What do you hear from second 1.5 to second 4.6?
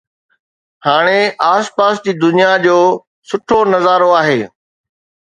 آس پاس جي دنيا جو سٺو نظارو آهي